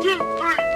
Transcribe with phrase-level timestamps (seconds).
[0.00, 0.08] 一
[0.40, 0.67] 二。